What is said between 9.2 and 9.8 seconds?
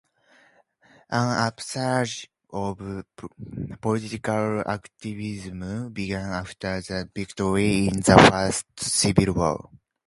war.